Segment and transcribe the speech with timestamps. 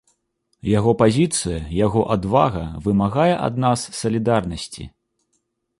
[0.69, 4.83] Яго пазіцыя, яго адвага вымагае ад нас салідарнасці.